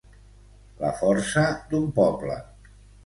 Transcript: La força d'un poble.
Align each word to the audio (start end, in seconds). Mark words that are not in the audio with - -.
La 0.79 0.89
força 1.01 1.43
d'un 1.75 1.85
poble. 1.99 2.39